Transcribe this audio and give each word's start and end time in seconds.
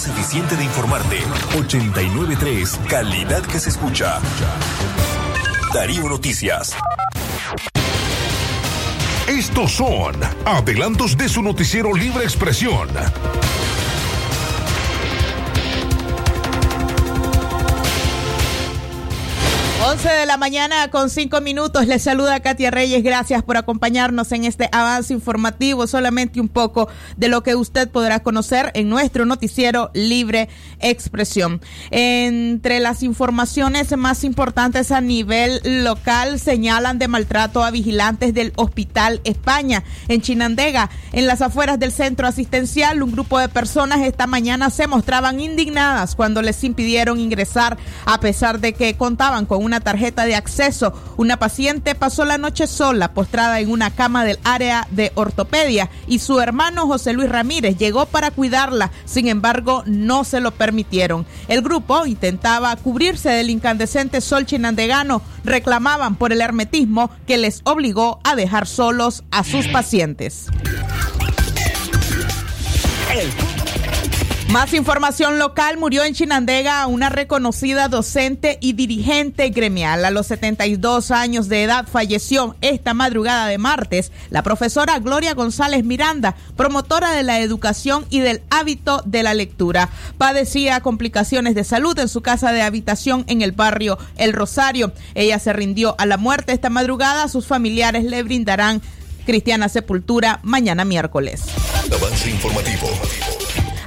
Suficiente 0.00 0.56
de 0.56 0.64
informarte. 0.64 1.18
893, 1.58 2.80
calidad 2.88 3.42
que 3.42 3.60
se 3.60 3.68
escucha. 3.68 4.18
Darío 5.74 6.08
Noticias. 6.08 6.74
Estos 9.28 9.72
son 9.72 10.14
adelantos 10.46 11.18
de 11.18 11.28
su 11.28 11.42
noticiero 11.42 11.92
Libre 11.92 12.24
Expresión. 12.24 12.88
11 19.90 20.08
de 20.08 20.26
la 20.26 20.36
mañana 20.36 20.88
con 20.88 21.10
5 21.10 21.40
minutos. 21.40 21.88
Les 21.88 22.00
saluda 22.00 22.38
Katia 22.38 22.70
Reyes. 22.70 23.02
Gracias 23.02 23.42
por 23.42 23.56
acompañarnos 23.56 24.30
en 24.30 24.44
este 24.44 24.68
avance 24.70 25.12
informativo. 25.12 25.88
Solamente 25.88 26.40
un 26.40 26.48
poco 26.48 26.88
de 27.16 27.26
lo 27.26 27.42
que 27.42 27.56
usted 27.56 27.90
podrá 27.90 28.20
conocer 28.20 28.70
en 28.74 28.88
nuestro 28.88 29.26
noticiero 29.26 29.90
Libre 29.92 30.48
Expresión. 30.78 31.60
Entre 31.90 32.78
las 32.78 33.02
informaciones 33.02 33.96
más 33.96 34.22
importantes 34.22 34.92
a 34.92 35.00
nivel 35.00 35.60
local 35.82 36.38
señalan 36.38 37.00
de 37.00 37.08
maltrato 37.08 37.64
a 37.64 37.72
vigilantes 37.72 38.32
del 38.32 38.52
Hospital 38.54 39.20
España 39.24 39.82
en 40.06 40.20
Chinandega. 40.20 40.88
En 41.10 41.26
las 41.26 41.42
afueras 41.42 41.80
del 41.80 41.90
centro 41.90 42.28
asistencial, 42.28 43.02
un 43.02 43.10
grupo 43.10 43.40
de 43.40 43.48
personas 43.48 44.02
esta 44.02 44.28
mañana 44.28 44.70
se 44.70 44.86
mostraban 44.86 45.40
indignadas 45.40 46.14
cuando 46.14 46.42
les 46.42 46.62
impidieron 46.62 47.18
ingresar 47.18 47.76
a 48.04 48.20
pesar 48.20 48.60
de 48.60 48.72
que 48.72 48.96
contaban 48.96 49.46
con 49.46 49.64
una 49.64 49.79
tarjeta 49.80 50.24
de 50.24 50.34
acceso. 50.34 50.92
Una 51.16 51.38
paciente 51.38 51.94
pasó 51.94 52.24
la 52.24 52.38
noche 52.38 52.66
sola, 52.66 53.12
postrada 53.12 53.60
en 53.60 53.70
una 53.70 53.90
cama 53.90 54.24
del 54.24 54.38
área 54.44 54.86
de 54.90 55.12
ortopedia 55.14 55.90
y 56.06 56.18
su 56.18 56.40
hermano 56.40 56.86
José 56.86 57.12
Luis 57.12 57.28
Ramírez 57.28 57.76
llegó 57.78 58.06
para 58.06 58.30
cuidarla. 58.30 58.90
Sin 59.04 59.28
embargo, 59.28 59.82
no 59.86 60.24
se 60.24 60.40
lo 60.40 60.50
permitieron. 60.52 61.26
El 61.48 61.62
grupo 61.62 62.06
intentaba 62.06 62.74
cubrirse 62.76 63.30
del 63.30 63.50
incandescente 63.50 64.20
sol 64.20 64.46
chinandegano. 64.46 65.22
Reclamaban 65.44 66.16
por 66.16 66.32
el 66.32 66.40
hermetismo 66.40 67.10
que 67.26 67.38
les 67.38 67.60
obligó 67.64 68.20
a 68.24 68.36
dejar 68.36 68.66
solos 68.66 69.24
a 69.30 69.44
sus 69.44 69.66
pacientes. 69.68 70.48
Más 74.52 74.74
información 74.74 75.38
local. 75.38 75.76
Murió 75.78 76.02
en 76.02 76.12
Chinandega 76.12 76.84
una 76.88 77.08
reconocida 77.08 77.86
docente 77.86 78.58
y 78.60 78.72
dirigente 78.72 79.50
gremial. 79.50 80.04
A 80.04 80.10
los 80.10 80.26
72 80.26 81.12
años 81.12 81.48
de 81.48 81.62
edad 81.62 81.86
falleció 81.86 82.56
esta 82.60 82.92
madrugada 82.92 83.46
de 83.46 83.58
martes 83.58 84.10
la 84.28 84.42
profesora 84.42 84.98
Gloria 84.98 85.34
González 85.34 85.84
Miranda, 85.84 86.34
promotora 86.56 87.12
de 87.12 87.22
la 87.22 87.38
educación 87.38 88.06
y 88.10 88.18
del 88.18 88.42
hábito 88.50 89.02
de 89.06 89.22
la 89.22 89.34
lectura. 89.34 89.88
Padecía 90.18 90.80
complicaciones 90.80 91.54
de 91.54 91.62
salud 91.62 91.96
en 92.00 92.08
su 92.08 92.20
casa 92.20 92.50
de 92.50 92.62
habitación 92.62 93.24
en 93.28 93.42
el 93.42 93.52
barrio 93.52 93.98
El 94.16 94.32
Rosario. 94.32 94.92
Ella 95.14 95.38
se 95.38 95.52
rindió 95.52 95.94
a 95.96 96.06
la 96.06 96.16
muerte 96.16 96.52
esta 96.52 96.70
madrugada. 96.70 97.28
Sus 97.28 97.46
familiares 97.46 98.02
le 98.02 98.24
brindarán 98.24 98.82
cristiana 99.24 99.68
sepultura 99.68 100.40
mañana 100.42 100.84
miércoles. 100.84 101.42
Avance 101.92 102.30
informativo. 102.30 102.88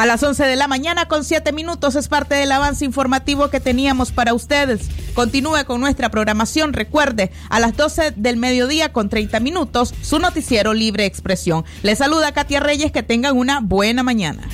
A 0.00 0.06
las 0.06 0.22
11 0.22 0.44
de 0.46 0.56
la 0.56 0.66
mañana 0.66 1.08
con 1.08 1.24
7 1.24 1.52
minutos 1.52 1.94
es 1.94 2.08
parte 2.08 2.34
del 2.34 2.50
avance 2.52 2.86
informativo 2.86 3.50
que 3.50 3.60
teníamos 3.60 4.12
para 4.12 4.32
ustedes. 4.32 4.88
Continúe 5.12 5.66
con 5.66 5.78
nuestra 5.78 6.08
programación. 6.08 6.72
Recuerde, 6.72 7.30
a 7.50 7.60
las 7.60 7.76
12 7.76 8.12
del 8.16 8.38
mediodía 8.38 8.94
con 8.94 9.10
30 9.10 9.40
minutos, 9.40 9.92
su 10.00 10.18
noticiero 10.18 10.72
Libre 10.72 11.04
Expresión. 11.04 11.66
Le 11.82 11.94
saluda 11.96 12.32
Katia 12.32 12.60
Reyes. 12.60 12.92
Que 12.92 13.02
tengan 13.02 13.36
una 13.36 13.60
buena 13.60 14.02
mañana. 14.02 14.48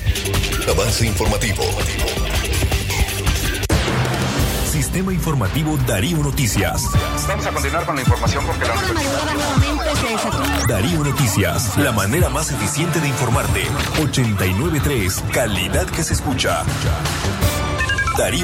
Avance 0.69 1.07
informativo. 1.07 1.63
Sistema 4.69 5.13
informativo 5.13 5.77
Darío 5.87 6.17
Noticias. 6.17 6.83
Vamos 7.25 7.45
a 7.45 7.51
continuar 7.51 7.85
con 7.85 7.95
la 7.95 8.01
información 8.01 8.45
porque 8.45 8.65
la 8.65 8.73
Darío 10.67 11.01
Noticias, 11.01 11.77
la 11.77 11.93
manera 11.93 12.27
más 12.27 12.51
eficiente 12.51 12.99
de 12.99 13.07
informarte. 13.07 13.63
893, 14.01 15.23
calidad 15.31 15.85
que 15.85 16.03
se 16.03 16.13
escucha. 16.13 16.63
Darío 18.17 18.35